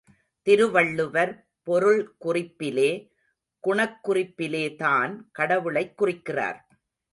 [0.41, 1.47] திருவள்ளுவர்
[1.63, 3.11] பொருள் குறிப்பிலே,
[3.67, 6.67] குணக்குறிப்பிலேதான் கடவுளைக் குறிக்கிறார்.